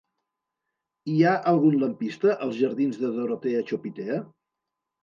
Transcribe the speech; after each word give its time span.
Hi 1.15 1.17
ha 1.27 1.33
algun 1.53 1.77
lampista 1.83 2.35
als 2.47 2.59
jardins 2.63 3.01
de 3.05 3.13
Dorotea 3.21 3.65
Chopitea? 3.71 4.21